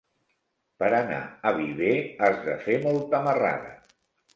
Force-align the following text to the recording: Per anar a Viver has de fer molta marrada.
Per 0.83 0.89
anar 1.01 1.21
a 1.51 1.53
Viver 1.59 1.93
has 2.25 2.43
de 2.51 2.59
fer 2.67 2.83
molta 2.91 3.25
marrada. 3.33 3.77